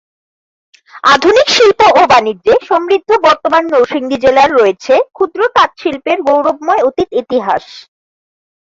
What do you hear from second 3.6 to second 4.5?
নরসিংদী জেলার